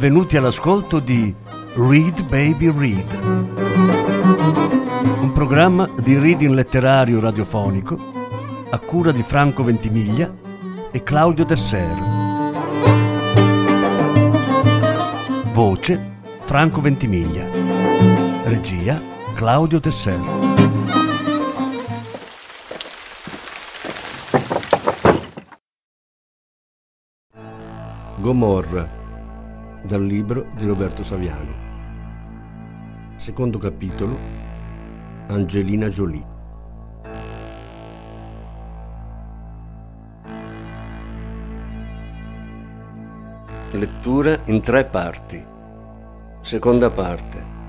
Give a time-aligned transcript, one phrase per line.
[0.00, 1.34] Benvenuti all'ascolto di
[1.74, 3.20] Read Baby Read,
[5.20, 7.98] un programma di reading letterario radiofonico
[8.70, 10.34] a cura di Franco Ventimiglia
[10.90, 11.98] e Claudio Tesser.
[15.52, 17.44] Voce Franco Ventimiglia.
[18.44, 18.98] Regia
[19.34, 20.18] Claudio Tesser.
[28.16, 28.99] Gomorra
[29.82, 31.68] dal libro di Roberto Saviano.
[33.16, 34.18] Secondo capitolo
[35.28, 36.38] Angelina Jolie.
[43.72, 45.44] Lettura in tre parti.
[46.40, 47.59] Seconda parte.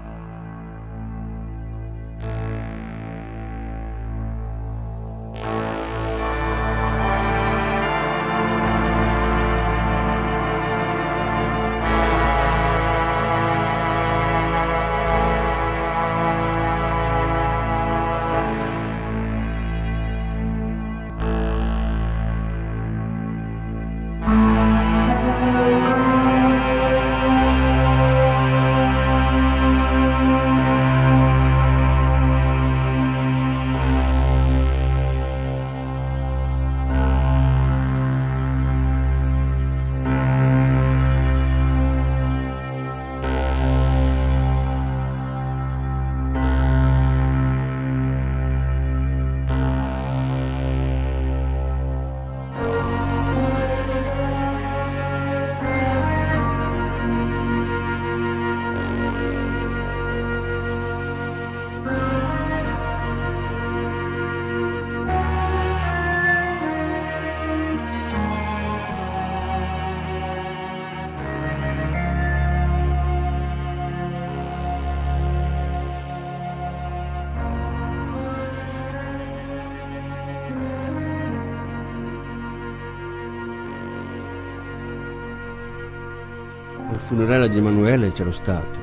[87.12, 88.80] Funerale di Emanuele c'ero stato.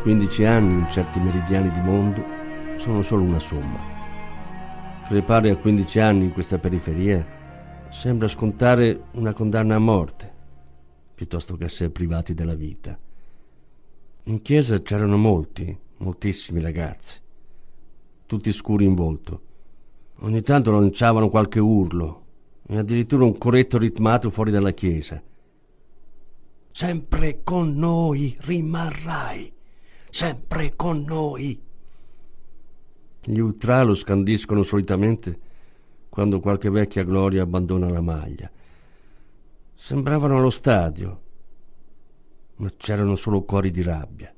[0.00, 2.24] 15 anni in certi meridiani di mondo
[2.76, 3.78] sono solo una somma.
[5.06, 7.22] Crepare a 15 anni in questa periferia
[7.90, 10.32] sembra scontare una condanna a morte,
[11.14, 12.98] piuttosto che essere privati della vita.
[14.22, 17.20] In chiesa c'erano molti, moltissimi ragazzi,
[18.24, 19.42] tutti scuri in volto.
[20.20, 22.24] Ogni tanto lanciavano qualche urlo
[22.66, 25.22] e addirittura un corretto ritmato fuori dalla chiesa.
[26.78, 29.52] Sempre con noi rimarrai,
[30.10, 31.60] sempre con noi.
[33.20, 35.40] Gli ultra lo scandiscono solitamente
[36.08, 38.48] quando qualche vecchia gloria abbandona la maglia.
[39.74, 41.22] Sembravano allo stadio,
[42.58, 44.32] ma c'erano solo cori di rabbia.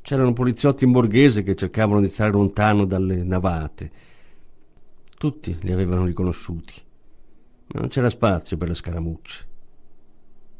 [0.00, 3.90] C'erano poliziotti in borghese che cercavano di stare lontano dalle navate.
[5.16, 6.80] Tutti li avevano riconosciuti,
[7.74, 9.47] ma non c'era spazio per le scaramucce.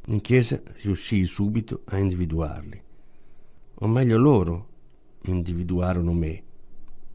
[0.08, 2.82] In chiesa riuscii subito a individuarli,
[3.74, 4.68] o meglio loro
[5.22, 6.42] individuarono me,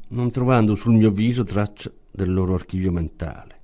[0.10, 3.62] non trovando sul mio viso traccia del loro archivio mentale.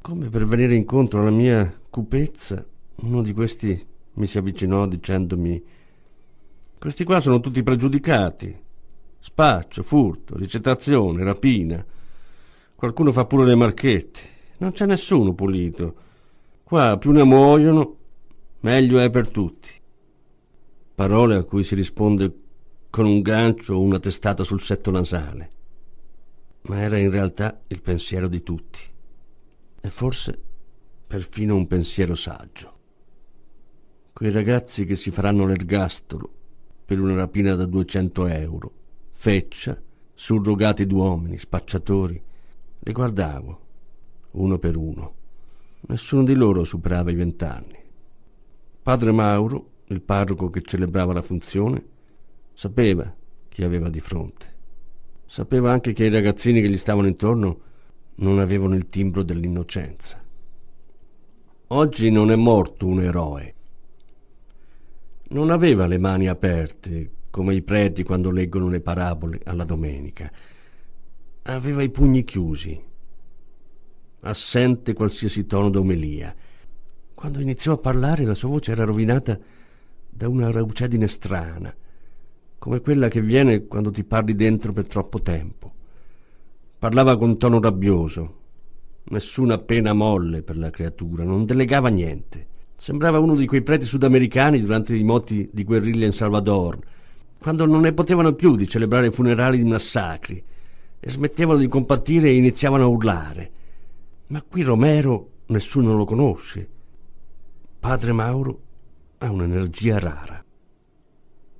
[0.00, 2.66] Come per venire incontro alla mia cupezza,
[2.96, 5.62] uno di questi mi si avvicinò dicendomi
[6.80, 8.58] questi qua sono tutti pregiudicati.
[9.18, 11.84] Spaccio, furto, ricettazione, rapina.
[12.74, 14.20] Qualcuno fa pure le marchette.
[14.56, 15.94] Non c'è nessuno pulito.
[16.70, 17.96] Qua più ne muoiono,
[18.60, 19.70] meglio è per tutti.
[20.94, 22.32] Parole a cui si risponde
[22.90, 25.50] con un gancio o una testata sul setto nasale.
[26.62, 28.78] Ma era in realtà il pensiero di tutti.
[29.80, 30.40] E forse
[31.08, 32.72] perfino un pensiero saggio.
[34.12, 36.32] Quei ragazzi che si faranno l'ergastolo
[36.84, 38.72] per una rapina da 200 euro,
[39.10, 39.76] feccia,
[40.14, 42.22] surrogati d'uomini, spacciatori,
[42.78, 43.60] li guardavo,
[44.30, 45.18] uno per uno
[45.82, 47.78] Nessuno di loro superava i vent'anni.
[48.82, 51.84] Padre Mauro, il parroco che celebrava la funzione,
[52.52, 53.12] sapeva
[53.48, 54.46] chi aveva di fronte.
[55.26, 57.60] Sapeva anche che i ragazzini che gli stavano intorno
[58.16, 60.22] non avevano il timbro dell'innocenza.
[61.68, 63.54] Oggi non è morto un eroe.
[65.28, 70.30] Non aveva le mani aperte, come i preti quando leggono le parabole alla domenica.
[71.42, 72.88] Aveva i pugni chiusi
[74.20, 76.34] assente qualsiasi tono d'omelia.
[77.14, 79.38] Quando iniziò a parlare la sua voce era rovinata
[80.08, 81.74] da una raucedine strana,
[82.58, 85.72] come quella che viene quando ti parli dentro per troppo tempo.
[86.78, 88.38] Parlava con tono rabbioso,
[89.04, 92.46] nessuna pena molle per la creatura, non delegava niente.
[92.76, 96.78] Sembrava uno di quei preti sudamericani durante i moti di guerriglia in Salvador,
[97.38, 100.42] quando non ne potevano più di celebrare funerali di massacri
[100.98, 103.50] e smettevano di compattire e iniziavano a urlare.
[104.30, 106.68] Ma qui Romero nessuno lo conosce.
[107.80, 108.62] Padre Mauro
[109.18, 110.44] ha un'energia rara.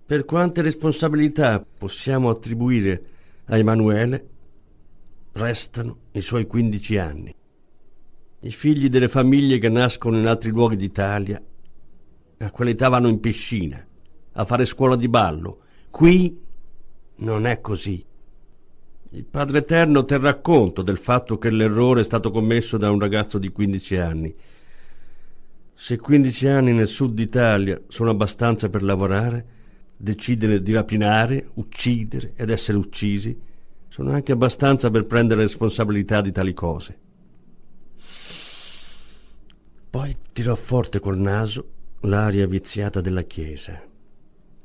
[0.06, 3.04] Per quante responsabilità possiamo attribuire
[3.46, 4.28] a Emanuele,
[5.32, 7.34] restano i suoi 15 anni.
[8.42, 11.42] I figli delle famiglie che nascono in altri luoghi d'Italia
[12.38, 13.84] a quell'età vanno in piscina,
[14.32, 15.62] a fare scuola di ballo.
[15.90, 16.40] Qui
[17.16, 18.06] non è così.
[19.12, 23.38] Il Padre Eterno terrà conto del fatto che l'errore è stato commesso da un ragazzo
[23.38, 24.32] di 15 anni.
[25.74, 29.46] Se 15 anni nel sud d'Italia sono abbastanza per lavorare,
[29.96, 33.36] decidere di rapinare, uccidere ed essere uccisi,
[33.88, 36.98] sono anche abbastanza per prendere responsabilità di tali cose.
[39.90, 41.70] Poi tirò forte col naso
[42.02, 43.82] l'aria viziata della chiesa.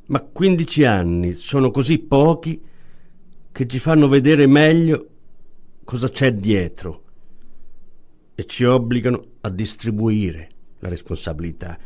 [0.06, 2.74] Ma 15 anni sono così pochi
[3.56, 5.08] che ci fanno vedere meglio
[5.86, 7.04] cosa c'è dietro
[8.36, 10.50] e ci obbligano a distribuire
[10.80, 11.80] la responsabilità.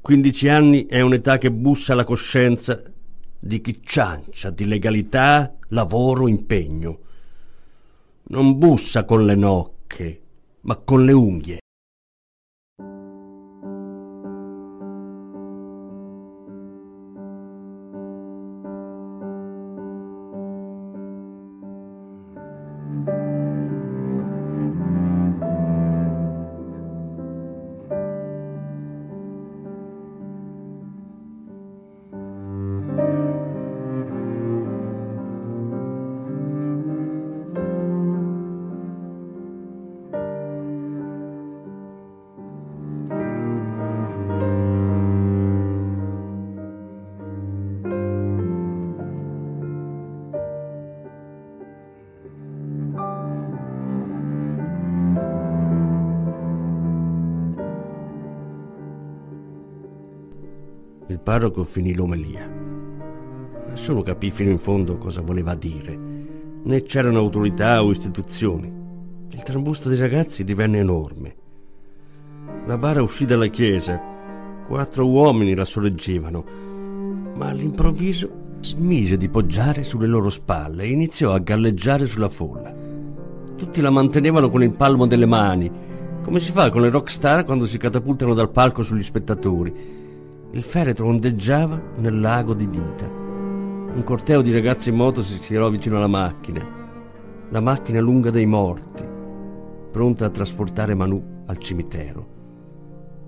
[0.00, 2.82] 15 anni è un'età che bussa alla coscienza
[3.38, 7.00] di chi ciancia di legalità, lavoro, impegno.
[8.28, 10.20] Non bussa con le nocche,
[10.62, 11.59] ma con le unghie.
[61.22, 62.48] Parroco finì l'omelia.
[63.68, 65.98] Nessuno capì fino in fondo cosa voleva dire,
[66.62, 68.72] né c'erano autorità o istituzioni.
[69.28, 71.36] Il trambusto dei ragazzi divenne enorme.
[72.66, 74.00] La bara uscì dalla chiesa,
[74.66, 76.44] quattro uomini la sorreggevano,
[77.34, 82.74] ma all'improvviso smise di poggiare sulle loro spalle e iniziò a galleggiare sulla folla.
[83.56, 85.70] Tutti la mantenevano con il palmo delle mani,
[86.22, 89.98] come si fa con le rock star quando si catapultano dal palco sugli spettatori
[90.52, 93.08] il feretro ondeggiava nel lago di dita.
[93.08, 96.78] Un corteo di ragazzi in moto si schierò vicino alla macchina.
[97.50, 99.04] La macchina lunga dei morti,
[99.92, 102.38] pronta a trasportare Manu al cimitero.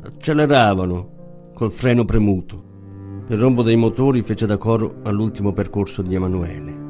[0.03, 2.71] Acceleravano col freno premuto.
[3.29, 6.81] Il rombo dei motori fece da coro all'ultimo percorso di Emanuele.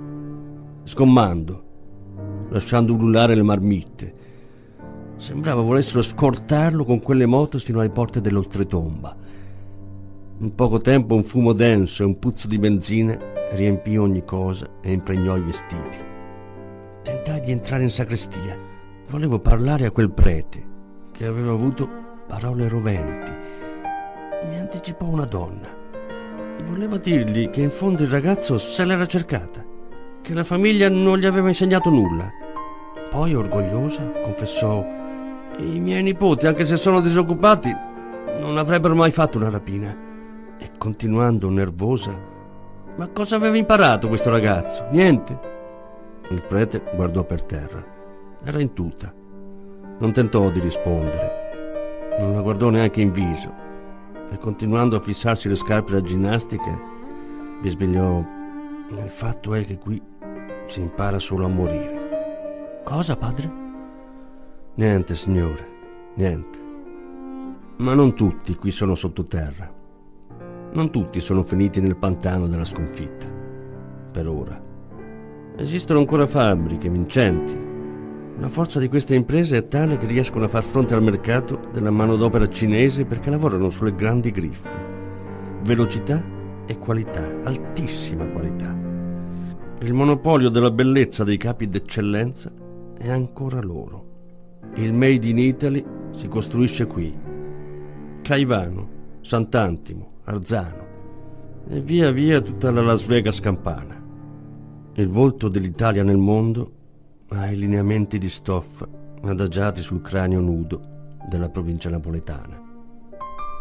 [0.85, 1.64] Sgommando,
[2.49, 4.14] lasciando ululare le marmitte.
[5.17, 9.17] Sembrava volessero scortarlo con quelle moto sino alle porte dell'oltretomba.
[10.43, 13.17] In poco tempo un fumo denso e un puzzo di benzina
[13.53, 15.99] riempì ogni cosa e impregnò i vestiti.
[17.00, 18.59] Tentai di entrare in sacrestia.
[19.09, 20.61] Volevo parlare a quel prete,
[21.12, 21.88] che aveva avuto
[22.26, 23.31] parole roventi.
[24.49, 25.69] Mi anticipò una donna.
[26.64, 29.64] Voleva dirgli che in fondo il ragazzo se l'era cercata,
[30.23, 32.28] che la famiglia non gli aveva insegnato nulla.
[33.11, 34.85] Poi, orgogliosa, confessò:
[35.59, 37.73] I miei nipoti, anche se sono disoccupati,
[38.40, 40.11] non avrebbero mai fatto una rapina.
[40.62, 42.16] E continuando nervosa,
[42.95, 44.87] ma cosa aveva imparato questo ragazzo?
[44.92, 45.37] Niente.
[46.31, 47.85] Il prete guardò per terra.
[48.45, 49.12] Era in tuta.
[49.99, 52.14] Non tentò di rispondere.
[52.21, 53.52] Non la guardò neanche in viso.
[54.31, 56.78] E continuando a fissarsi le scarpe da ginnastica,
[57.61, 58.25] bisbigliò:
[58.90, 60.00] Il fatto è che qui
[60.66, 62.83] si impara solo a morire.
[62.85, 63.50] Cosa, padre?
[64.75, 65.69] Niente, signore,
[66.14, 66.59] niente.
[67.78, 69.81] Ma non tutti qui sono sottoterra.
[70.75, 73.26] Non tutti sono finiti nel pantano della sconfitta.
[74.11, 74.59] Per ora.
[75.57, 77.71] Esistono ancora fabbriche vincenti.
[78.38, 81.91] La forza di queste imprese è tale che riescono a far fronte al mercato della
[81.91, 84.91] manodopera cinese perché lavorano sulle grandi griffe.
[85.62, 86.23] Velocità
[86.64, 88.75] e qualità, altissima qualità.
[89.81, 92.50] Il monopolio della bellezza dei capi d'eccellenza
[92.97, 94.07] è ancora loro.
[94.76, 97.14] Il Made in Italy si costruisce qui.
[98.23, 98.88] Caivano,
[99.21, 100.91] Sant'Antimo, Arzano
[101.69, 104.01] e via via tutta la Las Vegas campana.
[104.95, 106.73] Il volto dell'Italia nel mondo
[107.29, 108.89] ha i lineamenti di stoffa
[109.23, 110.81] adagiati sul cranio nudo
[111.29, 112.61] della provincia napoletana.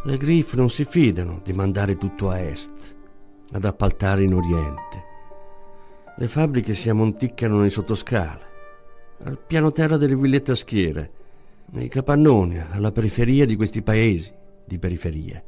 [0.05, 2.97] Le Griff non si fidano di mandare tutto a est,
[3.51, 5.03] ad appaltare in oriente.
[6.17, 8.47] Le fabbriche si ammonticcano nei sottoscala,
[9.23, 11.11] al piano terra delle villette a schiere,
[11.71, 14.33] nei capannoni, alla periferia di questi paesi
[14.65, 15.43] di periferia.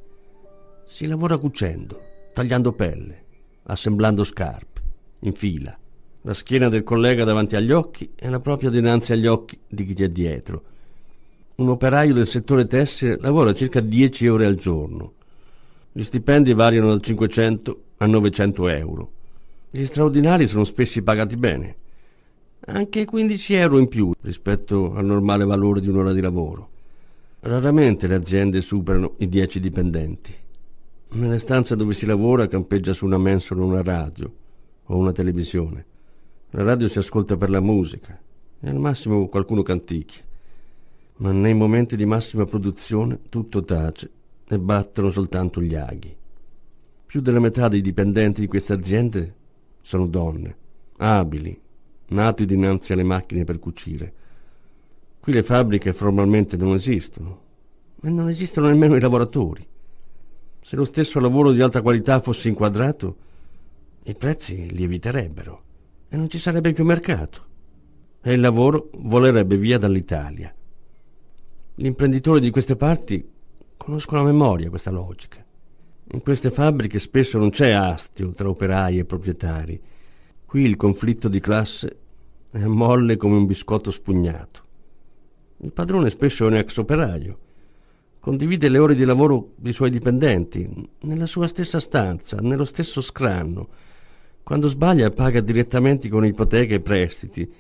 [0.94, 2.00] Si lavora cucendo,
[2.34, 3.24] tagliando pelle,
[3.64, 4.82] assemblando scarpe,
[5.22, 5.76] in fila.
[6.22, 9.96] La schiena del collega davanti agli occhi e la propria dinanzi agli occhi di chi
[9.96, 10.64] ti è dietro.
[11.56, 15.14] Un operaio del settore tessile lavora circa 10 ore al giorno.
[15.92, 19.12] Gli stipendi variano da 500 a 900 euro.
[19.72, 21.76] Gli straordinari sono spesso pagati bene,
[22.66, 26.70] anche 15 euro in più rispetto al normale valore di un'ora di lavoro.
[27.40, 30.42] Raramente le aziende superano i 10 dipendenti.
[31.16, 34.34] Nelle stanze dove si lavora campeggia su una mensola una radio
[34.86, 35.86] o una televisione.
[36.50, 38.20] La radio si ascolta per la musica
[38.60, 40.24] e al massimo qualcuno canticchia.
[41.18, 44.10] Ma nei momenti di massima produzione tutto tace
[44.48, 46.16] e battono soltanto gli aghi.
[47.06, 49.36] Più della metà dei dipendenti di queste aziende
[49.82, 50.56] sono donne,
[50.98, 51.56] abili,
[52.08, 54.14] nati dinanzi alle macchine per cucire.
[55.20, 57.42] Qui le fabbriche formalmente non esistono,
[58.02, 59.68] e non esistono nemmeno i lavoratori.
[60.64, 63.18] Se lo stesso lavoro di alta qualità fosse inquadrato,
[64.04, 65.64] i prezzi lieviterebbero
[66.08, 67.46] e non ci sarebbe più mercato.
[68.22, 70.56] E il lavoro volerebbe via dall'Italia.
[71.76, 73.30] Gli imprenditori di queste parti
[73.76, 75.44] conoscono a memoria questa logica.
[76.12, 79.82] In queste fabbriche spesso non c'è astio tra operai e proprietari.
[80.46, 81.98] Qui il conflitto di classe
[82.52, 84.62] è molle come un biscotto spugnato.
[85.58, 87.38] Il padrone spesso è un ex operaio.
[88.24, 90.66] Condivide le ore di lavoro dei suoi dipendenti,
[91.02, 93.68] nella sua stessa stanza, nello stesso scranno.
[94.42, 97.54] Quando sbaglia paga direttamente con ipoteche e prestiti.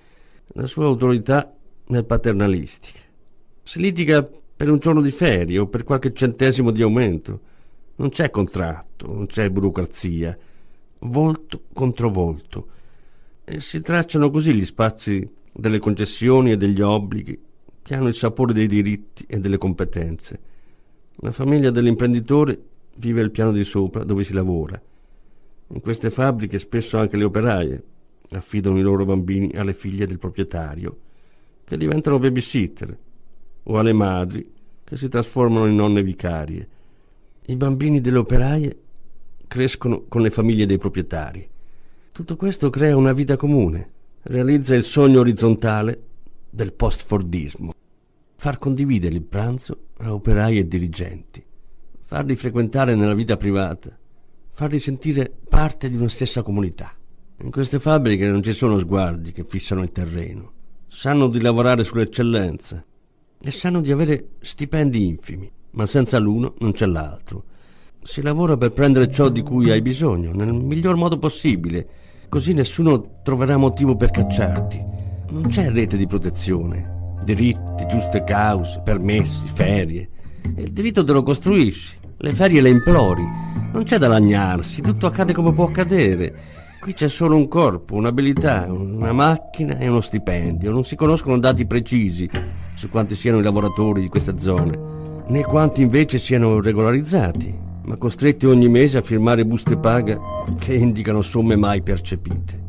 [0.53, 1.53] La sua autorità
[1.86, 3.00] è paternalistica.
[3.62, 7.41] Si litiga per un giorno di ferie o per qualche centesimo di aumento.
[7.96, 10.38] Non c'è contratto, non c'è burocrazia.
[11.00, 12.67] Volto contro volto
[13.43, 17.38] e si tracciano così gli spazi delle concessioni e degli obblighi
[17.82, 20.51] che hanno il sapore dei diritti e delle competenze.
[21.17, 22.60] La famiglia dell'imprenditore
[22.98, 24.82] vive al piano di sopra dove si lavora.
[25.67, 27.84] In queste fabbriche spesso anche le operaie
[28.32, 30.98] affidano i loro bambini alle figlie del proprietario,
[31.63, 32.98] che diventano babysitter,
[33.63, 34.51] o alle madri,
[34.84, 36.67] che si trasformano in nonne vicarie.
[37.46, 38.77] I bambini delle operaie
[39.48, 41.48] crescono con le famiglie dei proprietari.
[42.12, 43.91] Tutto questo crea una vita comune,
[44.24, 46.01] realizza il sogno orizzontale
[46.50, 47.74] del post-fordismo.
[48.43, 51.41] Far condividere il pranzo a operai e dirigenti,
[52.03, 53.97] farli frequentare nella vita privata,
[54.51, 56.93] farli sentire parte di una stessa comunità.
[57.38, 60.51] In queste fabbriche non ci sono sguardi che fissano il terreno,
[60.88, 62.83] sanno di lavorare sull'eccellenza
[63.39, 67.45] e sanno di avere stipendi infimi, ma senza l'uno non c'è l'altro.
[68.01, 71.88] Si lavora per prendere ciò di cui hai bisogno, nel miglior modo possibile,
[72.27, 74.83] Così nessuno troverà motivo per cacciarti.
[75.29, 76.92] Non c'è rete di protezione,
[77.23, 80.09] diritti, giuste cause, permessi, ferie.
[80.57, 83.23] il diritto te lo costruisci, le ferie le implori.
[83.71, 86.51] Non c'è da lagnarsi, tutto accade come può accadere.
[86.79, 90.71] Qui c'è solo un corpo, un'abilità, una macchina e uno stipendio.
[90.71, 92.29] Non si conoscono dati precisi
[92.75, 94.77] su quanti siano i lavoratori di queste zone,
[95.27, 100.19] né quanti invece siano regolarizzati ma costretti ogni mese a firmare buste paga
[100.57, 102.61] che indicano somme mai percepite.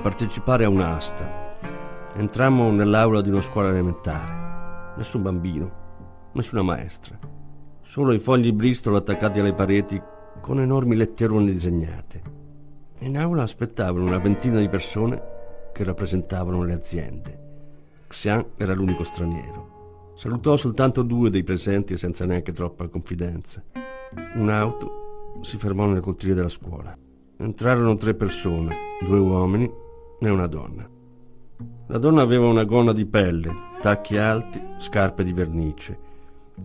[0.00, 1.58] Partecipare a un'asta.
[2.14, 4.94] Entrammo nell'aula di una scuola elementare.
[4.96, 7.18] Nessun bambino, nessuna maestra.
[7.82, 10.00] Solo i fogli Bristol attaccati alle pareti
[10.40, 12.22] con enormi letterone disegnate.
[13.00, 15.22] In aula aspettavano una ventina di persone
[15.74, 17.40] che rappresentavano le aziende.
[18.06, 20.12] Xian era l'unico straniero.
[20.14, 23.62] Salutò soltanto due dei presenti senza neanche troppa confidenza.
[24.34, 26.96] Un'auto si fermò nel cortile della scuola.
[27.36, 29.88] Entrarono tre persone, due uomini
[30.20, 30.88] e una donna.
[31.86, 35.98] La donna aveva una gonna di pelle, tacchi alti, scarpe di vernice.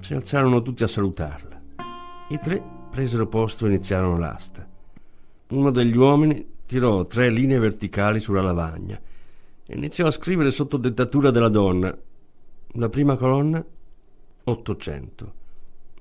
[0.02, 1.62] Si alzarono tutti a salutarla.
[2.30, 4.68] I tre presero posto e iniziarono l'asta.
[5.50, 9.00] Uno degli uomini tirò tre linee verticali sulla lavagna
[9.66, 11.98] e iniziò a scrivere sotto dettatura della donna.
[12.74, 13.66] La prima colonna
[14.44, 15.34] 800.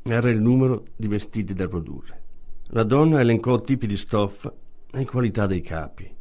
[0.03, 2.23] Era il numero di vestiti da produrre.
[2.69, 4.53] La donna elencò tipi di stoffa
[4.93, 6.14] e qualità dei capi.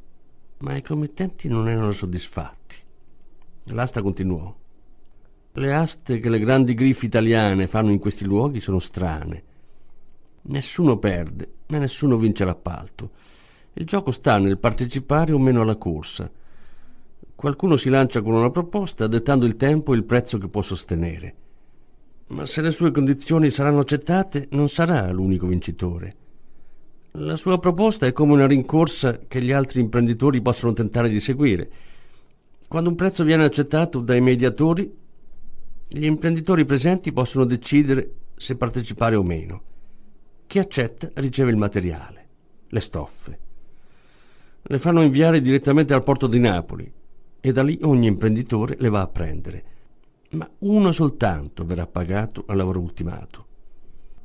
[0.58, 2.76] Ma i committenti non erano soddisfatti.
[3.66, 4.54] L'asta continuò.
[5.52, 9.44] Le aste che le grandi griffe italiane fanno in questi luoghi sono strane.
[10.42, 13.10] Nessuno perde, ma nessuno vince l'appalto.
[13.74, 16.30] Il gioco sta nel partecipare o meno alla corsa.
[17.34, 21.34] Qualcuno si lancia con una proposta dettando il tempo e il prezzo che può sostenere.
[22.28, 26.16] Ma se le sue condizioni saranno accettate, non sarà l'unico vincitore.
[27.12, 31.70] La sua proposta è come una rincorsa che gli altri imprenditori possono tentare di seguire.
[32.68, 34.94] Quando un prezzo viene accettato dai mediatori,
[35.88, 39.62] gli imprenditori presenti possono decidere se partecipare o meno.
[40.46, 42.28] Chi accetta riceve il materiale,
[42.68, 43.38] le stoffe.
[44.62, 46.92] Le fanno inviare direttamente al porto di Napoli
[47.40, 49.64] e da lì ogni imprenditore le va a prendere.
[50.32, 53.46] Ma uno soltanto verrà pagato al lavoro ultimato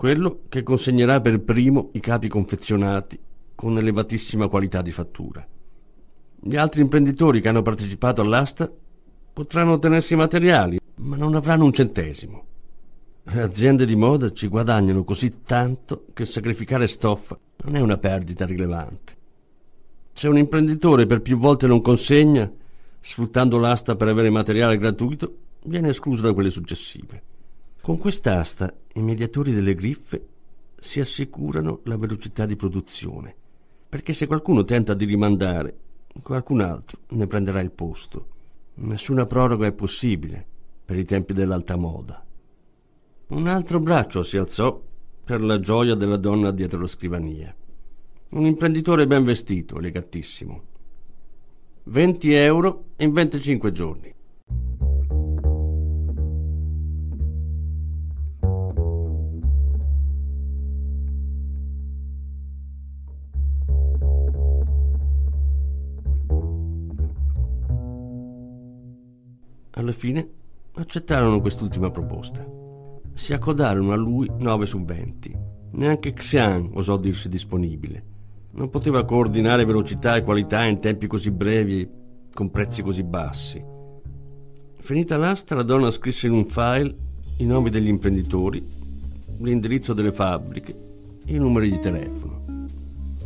[0.04, 3.18] quello che consegnerà per primo i capi confezionati
[3.56, 5.48] con elevatissima qualità di fattura.
[6.42, 8.70] Gli altri imprenditori che hanno partecipato all'asta
[9.32, 12.46] potranno ottenersi i materiali, ma non avranno un centesimo.
[13.24, 18.46] Le aziende di moda ci guadagnano così tanto che sacrificare stoffa non è una perdita
[18.46, 19.16] rilevante.
[20.12, 22.52] Se un imprenditore per più volte non consegna,
[23.00, 27.32] sfruttando l'asta per avere materiale gratuito, viene escluso da quelle successive.
[27.84, 30.26] Con quest'asta i mediatori delle griffe
[30.80, 33.36] si assicurano la velocità di produzione,
[33.90, 35.78] perché se qualcuno tenta di rimandare,
[36.22, 38.28] qualcun altro ne prenderà il posto.
[38.76, 40.46] Nessuna proroga è possibile
[40.86, 42.26] per i tempi dell'alta moda.
[43.28, 44.82] Un altro braccio si alzò
[45.26, 47.54] per la gioia della donna dietro la scrivania.
[48.30, 50.64] Un imprenditore ben vestito, elegantissimo.
[51.84, 54.16] 20 euro in 25 giorni.
[69.94, 70.28] Fine
[70.76, 72.46] accettarono quest'ultima proposta.
[73.14, 75.38] Si accodarono a lui 9 su 20.
[75.72, 78.12] Neanche Xian osò dirsi disponibile.
[78.52, 81.90] Non poteva coordinare velocità e qualità in tempi così brevi
[82.34, 83.64] con prezzi così bassi.
[84.80, 86.96] Finita l'asta, la donna scrisse in un file
[87.38, 88.66] i nomi degli imprenditori,
[89.40, 90.76] l'indirizzo delle fabbriche
[91.26, 92.42] e i numeri di telefono.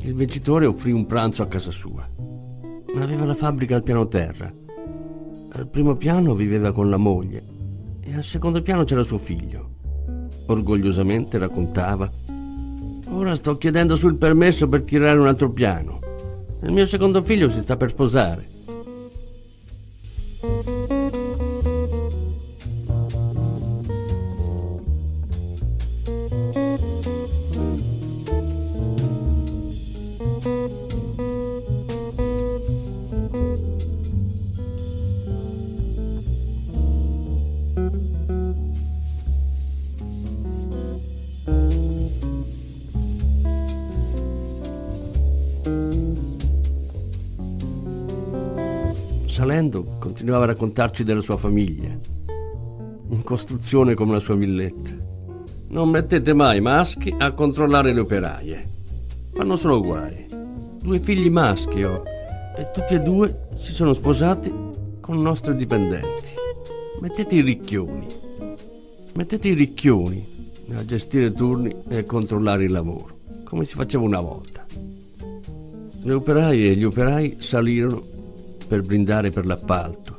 [0.02, 2.08] Il vincitore offrì un pranzo a casa sua.
[2.96, 4.54] Aveva la fabbrica al piano terra
[5.52, 7.44] al primo piano viveva con la moglie
[8.02, 9.76] e al secondo piano c'era suo figlio.
[10.48, 12.10] Orgogliosamente raccontava
[13.10, 16.00] Ora sto chiedendo sul permesso per tirare un altro piano.
[16.62, 18.57] Il mio secondo figlio si sta per sposare.
[50.48, 51.90] Raccontarci della sua famiglia,
[53.10, 54.92] in costruzione come la sua villetta.
[55.70, 58.70] Non mettete mai maschi a controllare le operaie.
[59.34, 60.26] Fanno solo guai.
[60.82, 62.04] Due figli maschi ho
[62.56, 64.52] e tutti e due si sono sposati
[65.02, 66.32] con nostri dipendenti.
[67.02, 68.08] Mettete i ricchioni.
[69.14, 70.26] Mettete i ricchioni
[70.74, 74.66] a gestire turni e a controllare il lavoro, come si faceva una volta.
[76.04, 78.02] Le operaie e gli operai salirono
[78.68, 80.17] per brindare per l'appalto.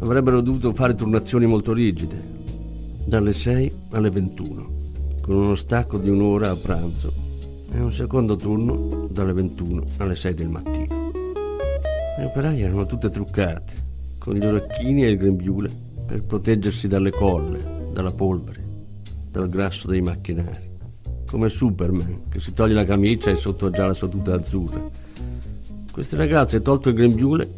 [0.00, 2.22] Avrebbero dovuto fare turnazioni molto rigide,
[3.04, 4.70] dalle 6 alle 21,
[5.20, 7.12] con uno stacco di un'ora a pranzo
[7.72, 11.10] e un secondo turno dalle 21 alle 6 del mattino.
[12.18, 13.72] Le operaie erano tutte truccate,
[14.18, 15.70] con gli orecchini e il grembiule
[16.06, 18.64] per proteggersi dalle colle, dalla polvere,
[19.30, 20.66] dal grasso dei macchinari
[21.28, 24.80] come Superman che si toglie la camicia e sotto già la sua tuta azzurra.
[25.92, 27.52] Queste ragazze, tolto il grembiule,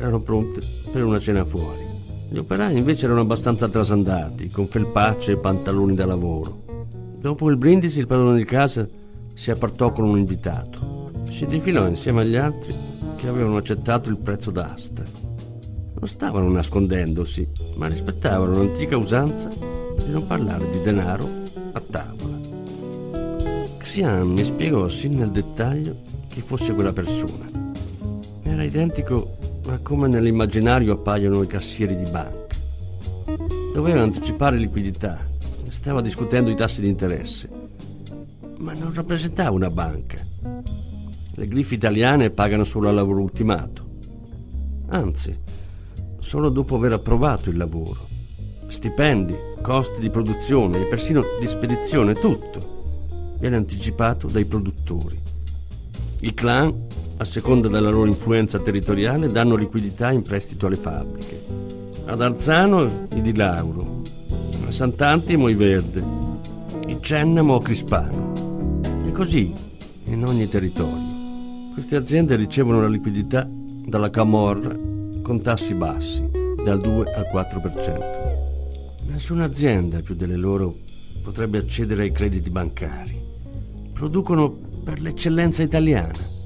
[0.00, 0.60] erano pronte
[0.90, 1.86] per una cena fuori.
[2.30, 6.62] Gli operai invece erano abbastanza trasandati, con felpacce e pantaloni da lavoro.
[7.20, 8.88] Dopo il brindisi il padrone di casa
[9.34, 11.10] si appartò con un invitato.
[11.28, 12.74] Si defilò insieme agli altri
[13.16, 15.02] che avevano accettato il prezzo d'asta.
[15.98, 21.28] Non stavano nascondendosi, ma rispettavano l'antica usanza di non parlare di denaro
[21.72, 22.38] a tavola.
[23.76, 25.94] Xian mi spiegò sin nel dettaglio
[26.28, 27.48] chi fosse quella persona.
[28.42, 32.56] Era identico a come nell'immaginario appaiono i cassieri di banca.
[33.72, 35.26] Doveva anticipare liquidità,
[35.68, 37.48] stava discutendo i tassi di interesse,
[38.58, 40.18] ma non rappresentava una banca.
[41.34, 43.88] Le griffe italiane pagano solo al lavoro ultimato.
[44.88, 45.36] Anzi,
[46.18, 48.08] solo dopo aver approvato il lavoro.
[48.68, 52.78] Stipendi, costi di produzione e persino di spedizione, tutto
[53.40, 55.18] viene anticipato dai produttori.
[56.20, 56.86] I clan,
[57.20, 61.44] a seconda della loro influenza territoriale, danno liquidità in prestito alle fabbriche.
[62.06, 64.00] Ad Arzano i di Lauro,
[64.66, 66.02] a Sant'Antimo i Verde,
[66.86, 68.80] i Cennamo a Crispano.
[69.06, 69.52] E così
[70.04, 71.08] in ogni territorio.
[71.74, 74.74] Queste aziende ricevono la liquidità dalla Camorra
[75.20, 76.26] con tassi bassi,
[76.64, 79.08] dal 2 al 4%.
[79.10, 80.74] Nessuna azienda più delle loro
[81.22, 83.28] potrebbe accedere ai crediti bancari
[83.92, 84.50] producono
[84.82, 86.38] per l'eccellenza italiana,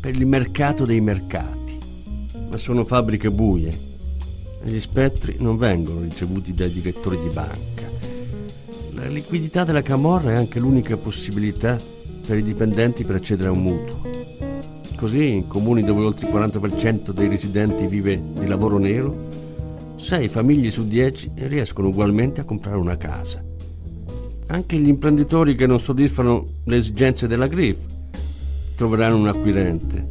[0.00, 1.78] per il mercato dei mercati,
[2.48, 3.86] ma sono fabbriche buie
[4.62, 7.86] e gli spettri non vengono ricevuti dai direttori di banca.
[8.92, 11.76] La liquidità della camorra è anche l'unica possibilità
[12.26, 14.06] per i dipendenti per accedere a un mutuo.
[14.94, 19.26] Così, in comuni dove oltre il 40% dei residenti vive di lavoro nero,
[19.96, 23.42] 6 famiglie su 10 riescono ugualmente a comprare una casa.
[24.46, 27.96] Anche gli imprenditori che non soddisfano le esigenze della GRIF
[28.78, 30.06] troveranno un acquirente.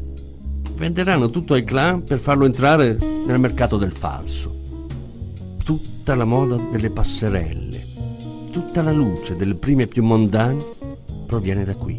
[0.76, 4.54] Venderanno tutto ai clan per farlo entrare nel mercato del falso.
[5.64, 7.82] Tutta la moda delle passerelle,
[8.52, 10.62] tutta la luce delle prime più mondane
[11.26, 11.98] proviene da qui,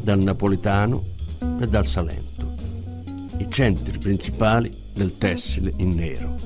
[0.00, 1.04] dal napoletano
[1.60, 2.54] e dal Salento,
[3.36, 6.36] i centri principali del tessile in nero.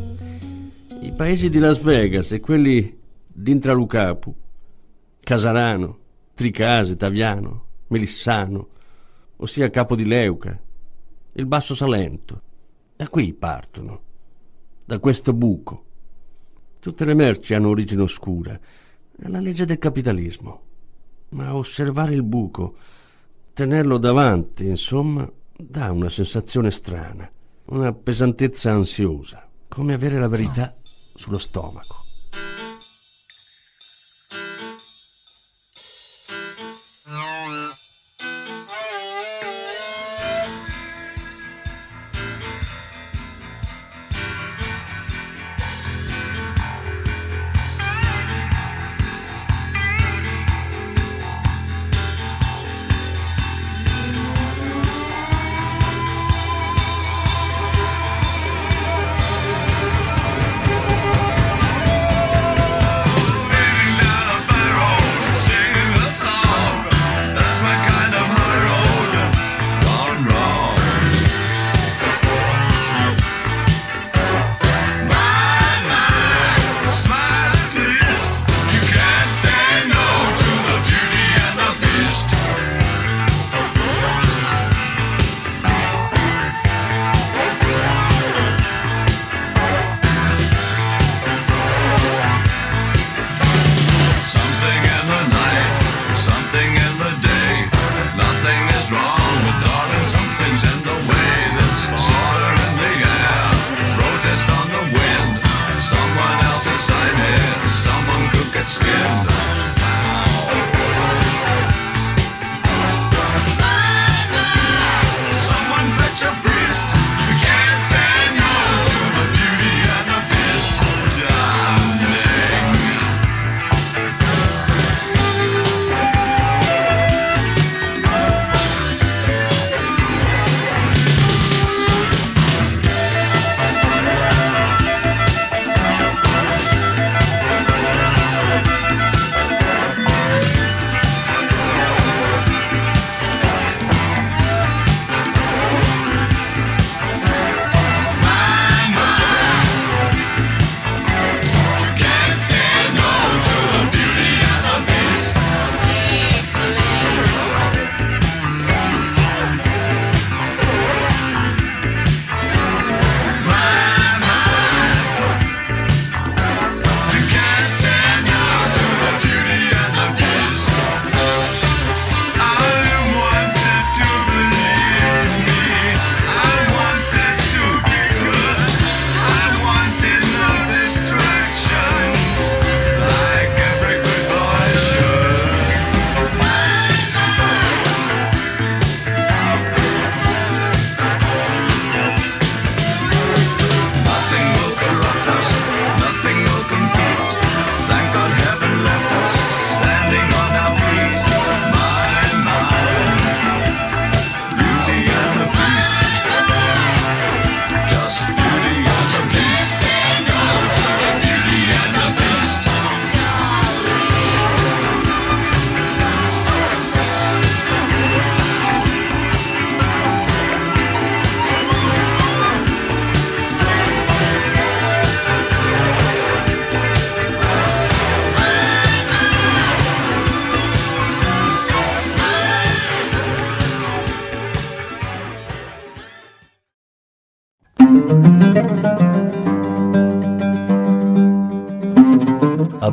[1.02, 3.58] I paesi di Las Vegas e quelli di
[5.20, 5.98] Casarano,
[6.34, 8.70] Tricase, Taviano, Melissano,
[9.38, 10.58] ossia Capo di Leuca,
[11.32, 12.42] il Basso Salento.
[12.96, 14.00] Da qui partono,
[14.84, 15.84] da questo buco.
[16.80, 18.58] Tutte le merci hanno origine oscura,
[19.16, 20.62] è la legge del capitalismo.
[21.30, 22.76] Ma osservare il buco,
[23.52, 27.30] tenerlo davanti, insomma, dà una sensazione strana,
[27.66, 30.74] una pesantezza ansiosa, come avere la verità
[31.14, 32.07] sullo stomaco.